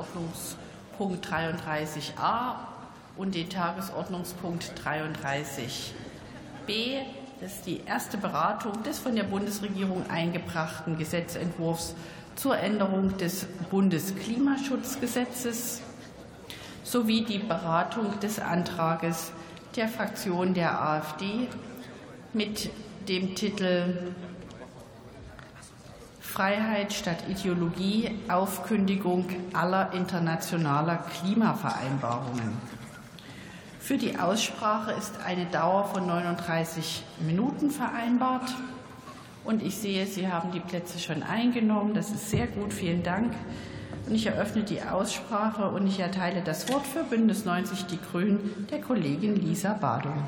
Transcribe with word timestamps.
Tagesordnungspunkt 0.00 1.26
33a 1.26 2.54
und 3.16 3.34
den 3.34 3.50
Tagesordnungspunkt 3.50 4.72
33b. 4.84 7.00
Das 7.40 7.54
ist 7.54 7.66
die 7.66 7.80
erste 7.86 8.18
Beratung 8.18 8.82
des 8.82 8.98
von 8.98 9.16
der 9.16 9.22
Bundesregierung 9.24 10.04
eingebrachten 10.10 10.98
Gesetzentwurfs 10.98 11.94
zur 12.36 12.58
Änderung 12.58 13.16
des 13.18 13.46
Bundesklimaschutzgesetzes 13.70 15.80
sowie 16.82 17.24
die 17.24 17.38
Beratung 17.38 18.18
des 18.20 18.40
Antrages 18.40 19.32
der 19.76 19.88
Fraktion 19.88 20.54
der 20.54 20.82
AfD 20.82 21.46
mit 22.32 22.70
dem 23.08 23.34
Titel 23.34 24.14
Freiheit 26.40 26.94
statt 26.94 27.18
Ideologie, 27.28 28.12
Aufkündigung 28.26 29.26
aller 29.52 29.92
internationaler 29.92 30.96
Klimavereinbarungen. 30.96 32.56
Für 33.78 33.98
die 33.98 34.18
Aussprache 34.18 34.92
ist 34.92 35.12
eine 35.22 35.44
Dauer 35.44 35.84
von 35.84 36.06
39 36.06 37.04
Minuten 37.26 37.70
vereinbart. 37.70 38.54
Und 39.44 39.62
ich 39.62 39.76
sehe, 39.76 40.06
Sie 40.06 40.28
haben 40.28 40.50
die 40.50 40.60
Plätze 40.60 40.98
schon 40.98 41.22
eingenommen. 41.22 41.92
Das 41.92 42.10
ist 42.10 42.30
sehr 42.30 42.46
gut. 42.46 42.72
Vielen 42.72 43.02
Dank. 43.02 43.34
Und 44.06 44.14
ich 44.14 44.24
eröffne 44.24 44.62
die 44.62 44.80
Aussprache 44.80 45.68
und 45.68 45.86
ich 45.86 46.00
erteile 46.00 46.40
das 46.40 46.72
Wort 46.72 46.86
für 46.86 47.04
Bündnis 47.04 47.44
90 47.44 47.84
Die 47.84 47.98
Grünen 48.00 48.66
der 48.70 48.80
Kollegin 48.80 49.36
Lisa 49.36 49.74
Badung. 49.74 50.24